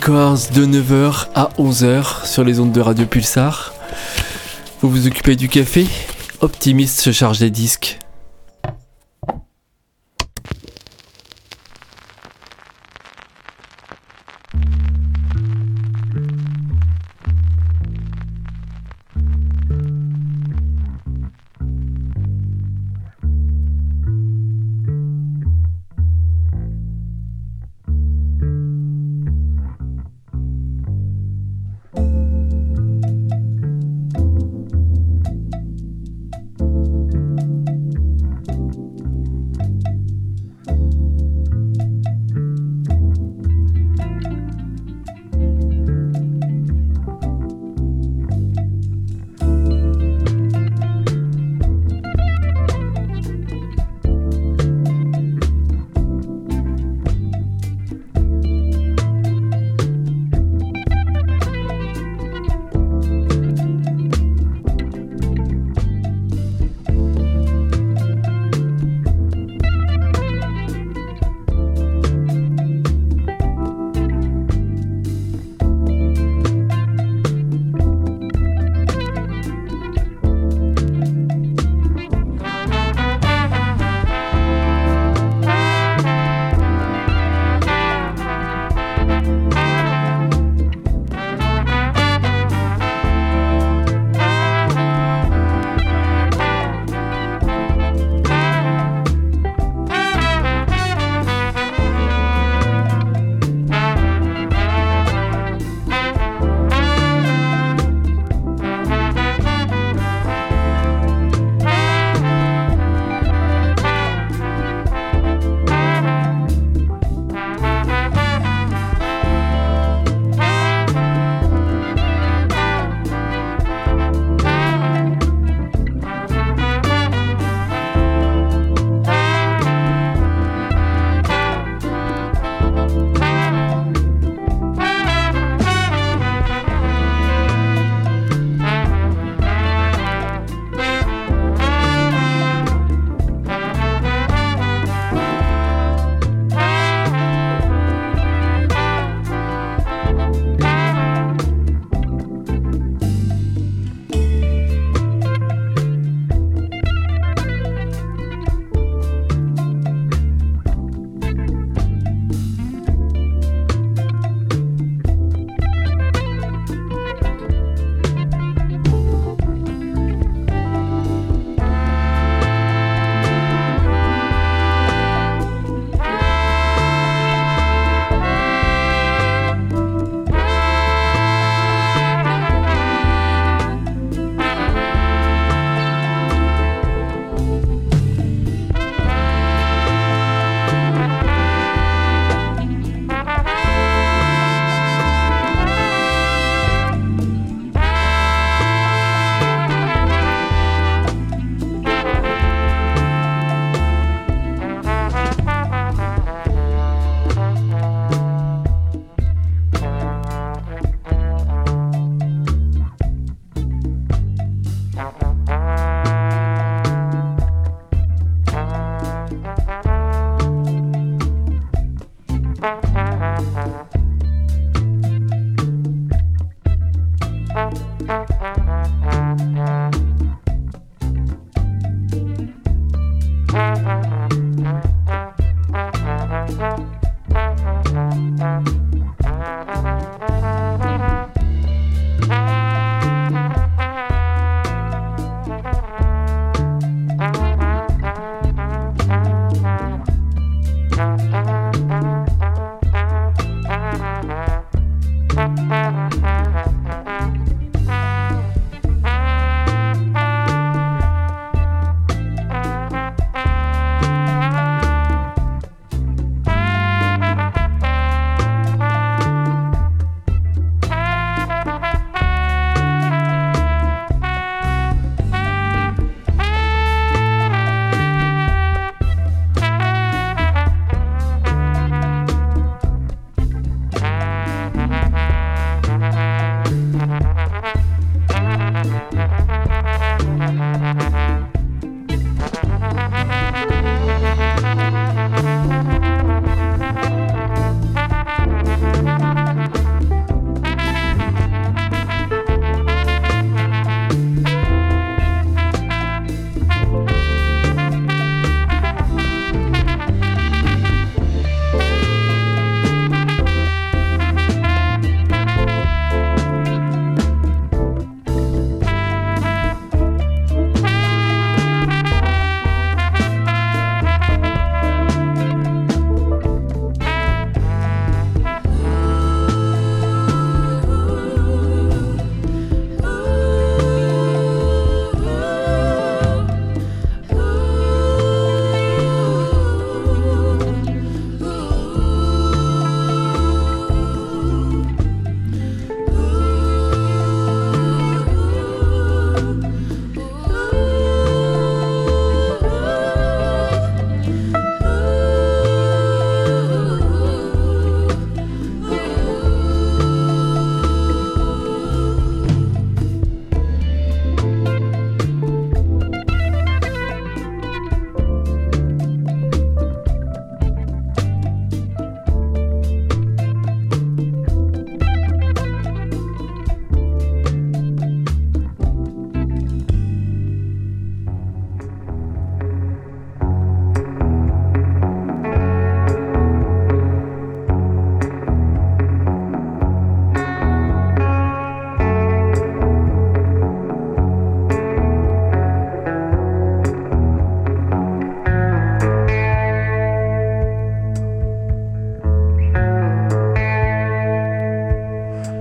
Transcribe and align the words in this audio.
De 0.00 0.64
9h 0.66 1.26
à 1.34 1.50
11h 1.58 2.26
sur 2.26 2.42
les 2.42 2.58
ondes 2.58 2.72
de 2.72 2.80
Radio 2.80 3.04
Pulsar. 3.04 3.74
Vous 4.80 4.88
vous 4.88 5.06
occupez 5.06 5.36
du 5.36 5.48
café? 5.48 5.86
Optimiste 6.40 7.00
se 7.00 7.12
charge 7.12 7.38
des 7.38 7.50
disques. 7.50 7.99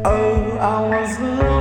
Oh, 0.06 0.58
I 0.58 0.88
was 0.88 1.20
alone. 1.20 1.59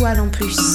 Étoiles 0.00 0.20
en 0.20 0.28
plus. 0.30 0.69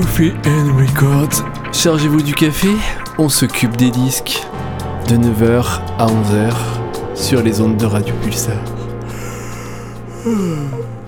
Coffee 0.00 0.32
and 0.46 0.78
Records. 0.78 1.44
Chargez-vous 1.74 2.22
du 2.22 2.32
café, 2.32 2.70
on 3.18 3.28
s'occupe 3.28 3.76
des 3.76 3.90
disques 3.90 4.40
de 5.10 5.16
9h 5.16 5.82
à 5.98 6.06
11h 6.06 6.54
sur 7.14 7.42
les 7.42 7.60
ondes 7.60 7.76
de 7.76 7.84
Radio 7.84 8.14
Pulsar. 8.22 8.56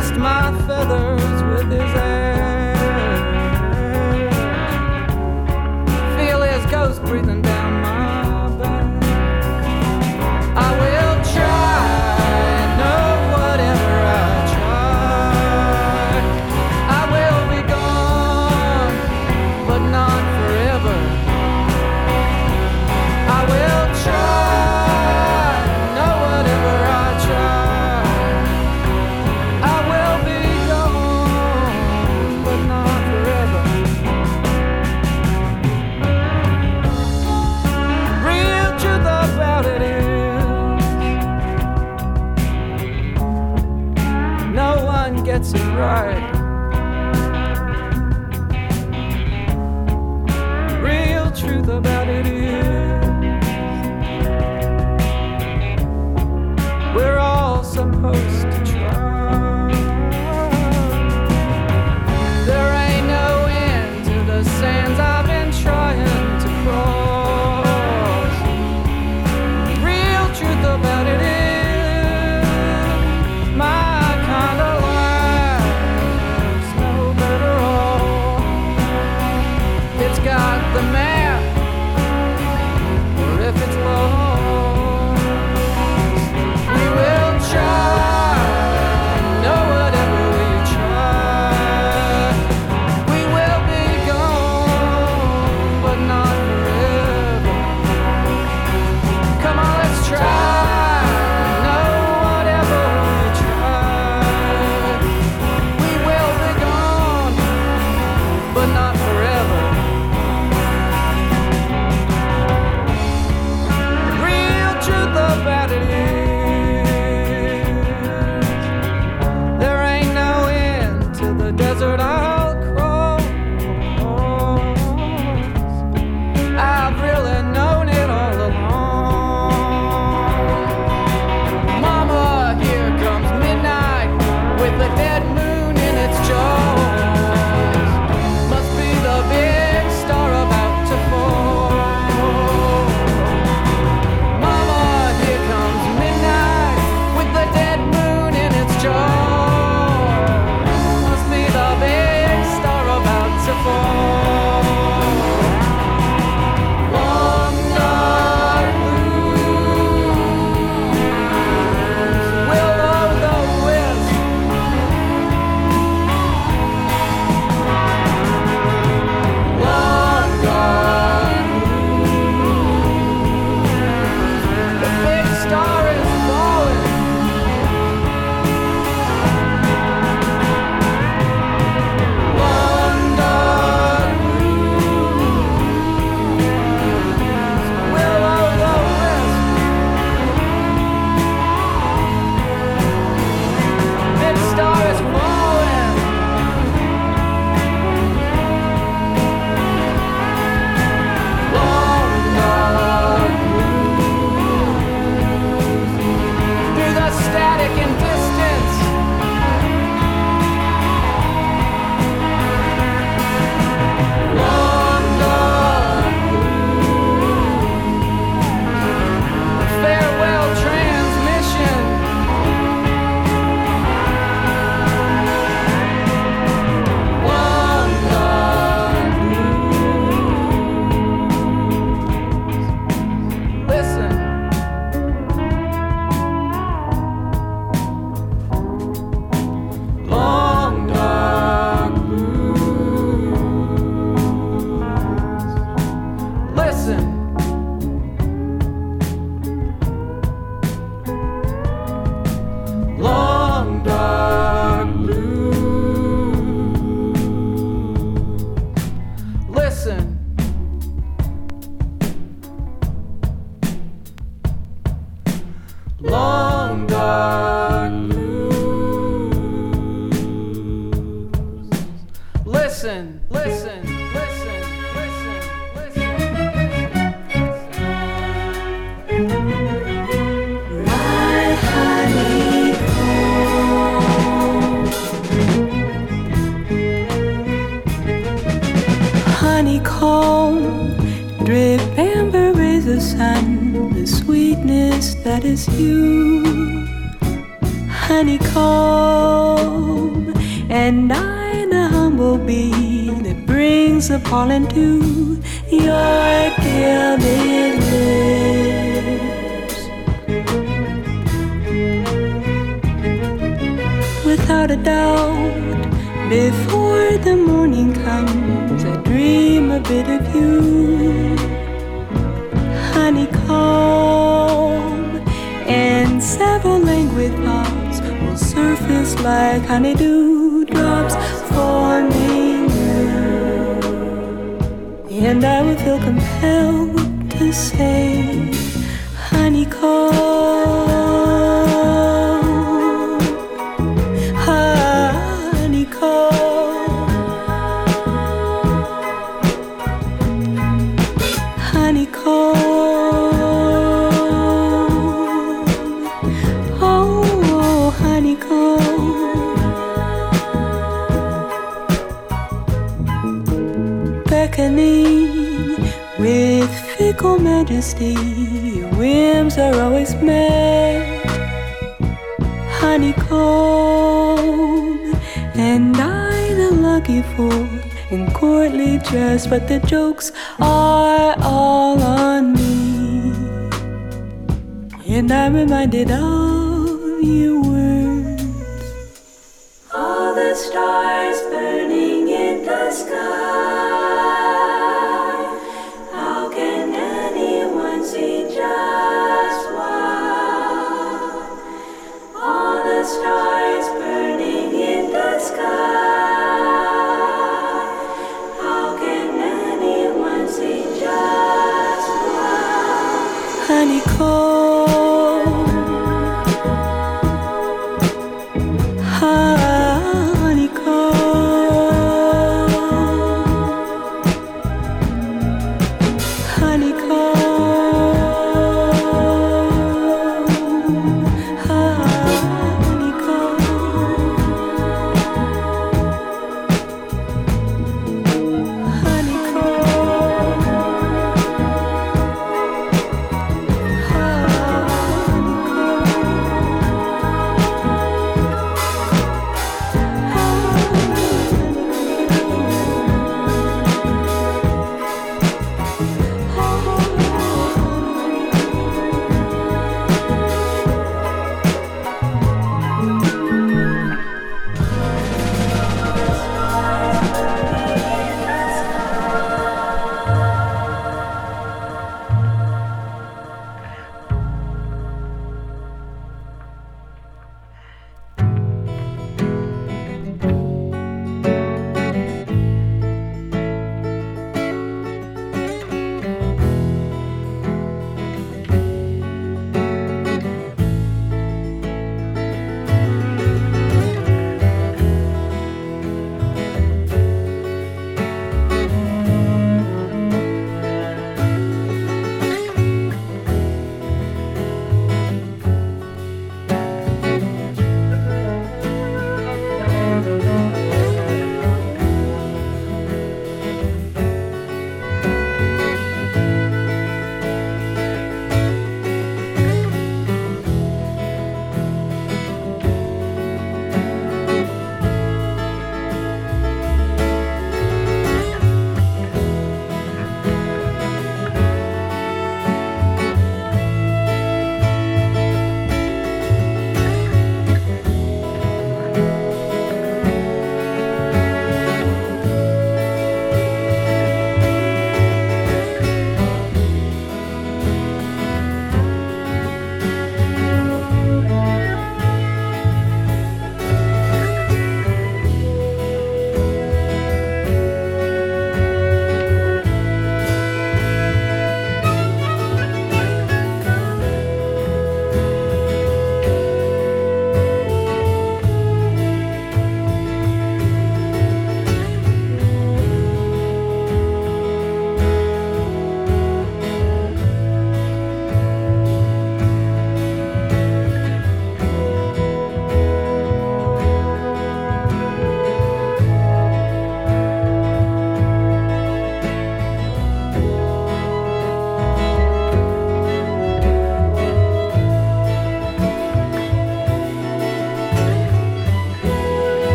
Dust 0.00 0.16
my 0.16 0.50
feathers 0.66 1.42
with 1.42 1.70
his 1.70 1.94
ash. 1.94 2.29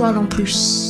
étoiles 0.00 0.16
en 0.16 0.24
plus. 0.24 0.89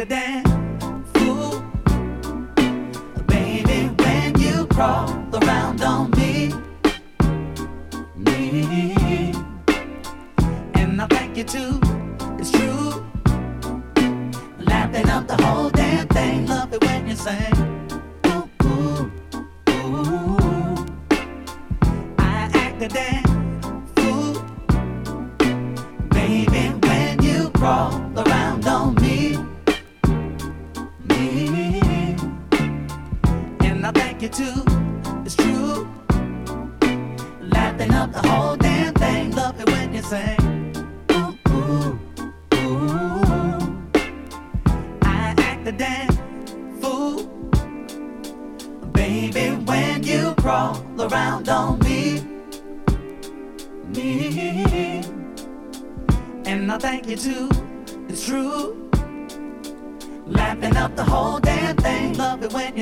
to 0.00 0.06
dance. 0.06 0.48
Baby, 3.26 3.90
when 3.98 4.40
you 4.40 4.66
crawl 4.68 5.10
around 5.34 5.82
on 5.82 6.10
me, 6.12 6.54
me, 8.16 9.34
and 10.74 11.02
I 11.02 11.06
thank 11.06 11.36
you 11.36 11.44
too, 11.44 11.80
it's 12.38 12.50
true. 12.50 13.04
Lapping 14.60 15.10
up 15.10 15.26
the 15.26 15.36
whole 15.42 15.68
damn 15.70 16.08
thing, 16.08 16.46
love 16.46 16.72
it 16.72 16.82
when 16.82 17.06
you. 17.08 17.49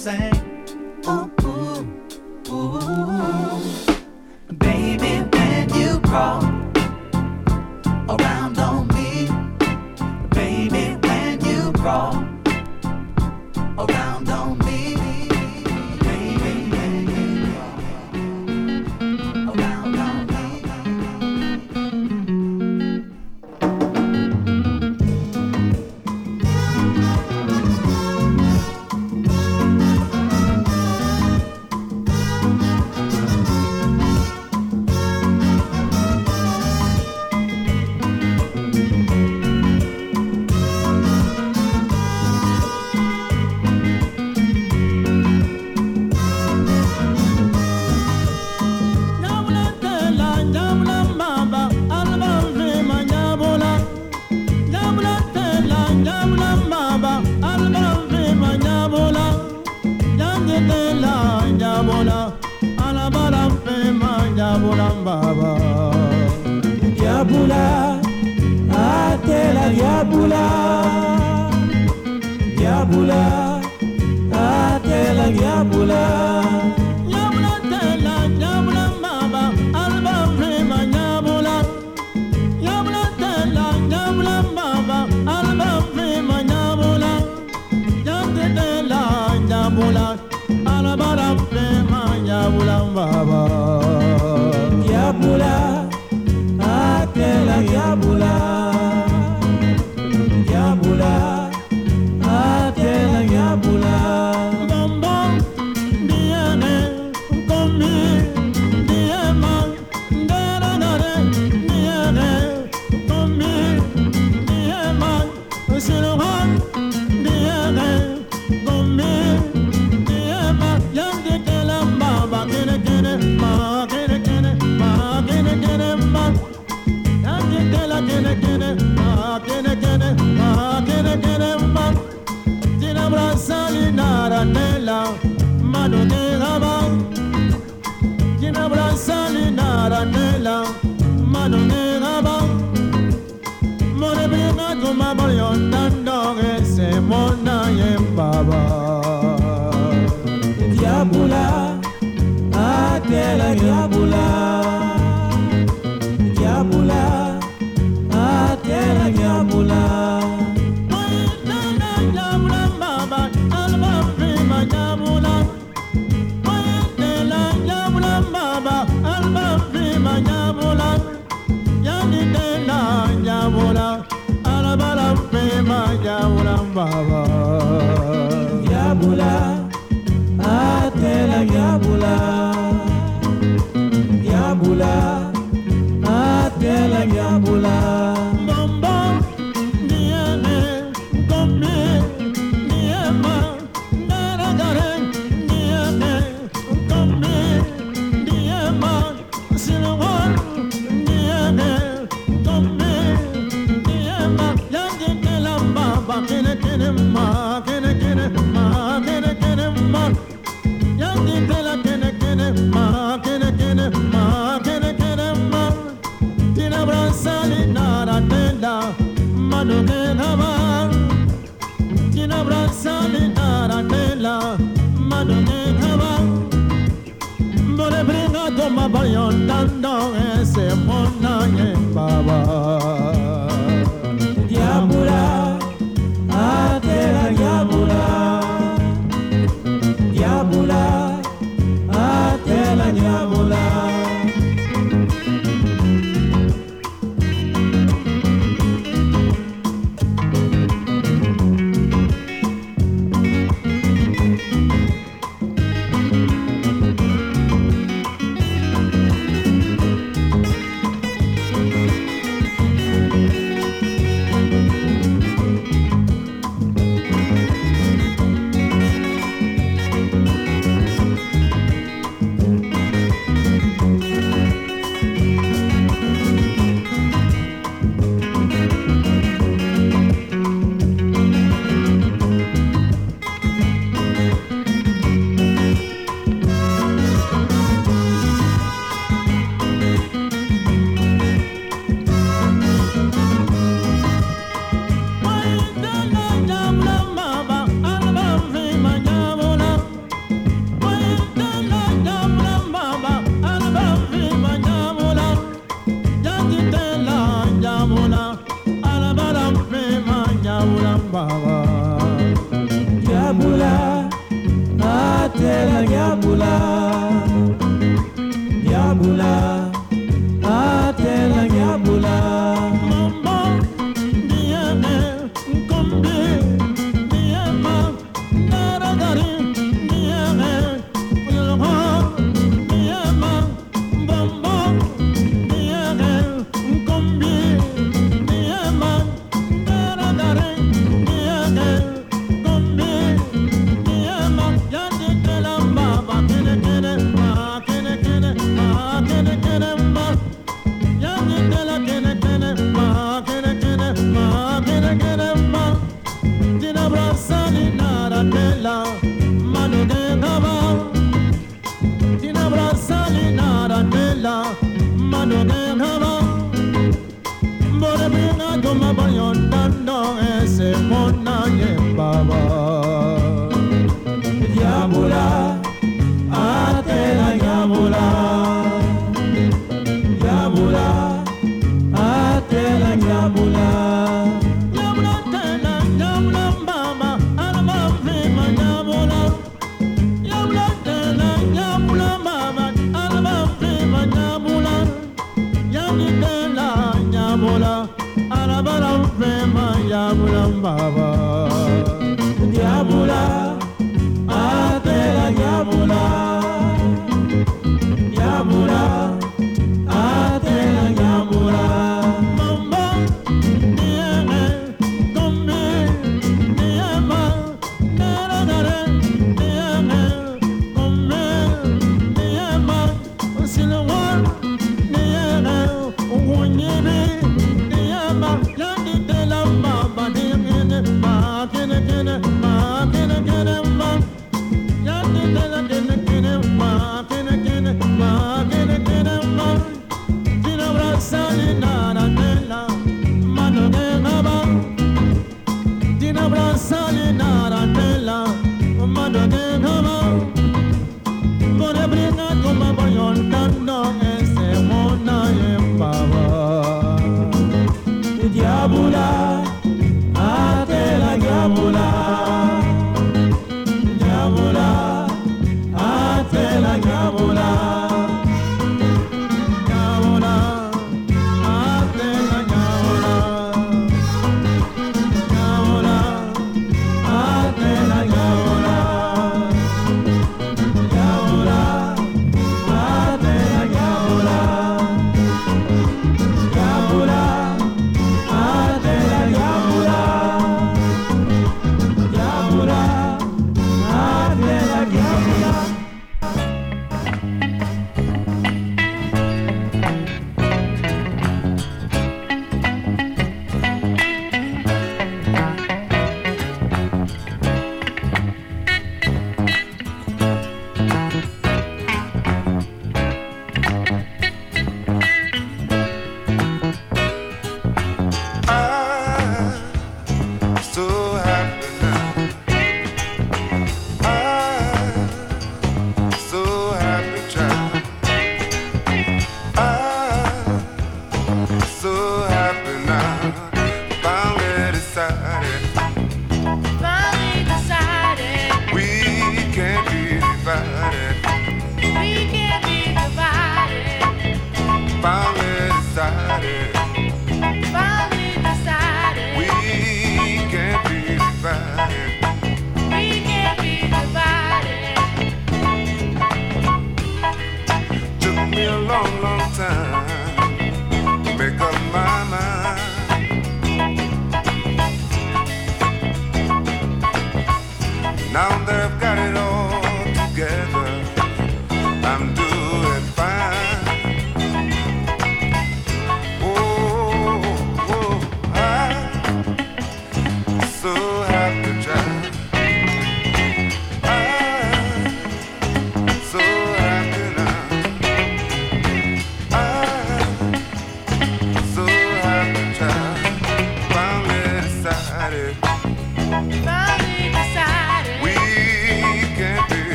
sand. 0.00 0.29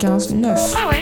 95 0.00 0.34
9. 0.34 0.74
Ah 0.76 0.88
ouais. 0.88 0.99